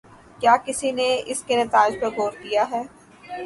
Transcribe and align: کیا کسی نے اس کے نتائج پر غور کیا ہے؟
کیا 0.39 0.55
کسی 0.65 0.91
نے 0.91 1.09
اس 1.25 1.43
کے 1.47 1.63
نتائج 1.63 1.99
پر 2.01 2.09
غور 2.15 2.31
کیا 2.41 2.63
ہے؟ 2.71 2.83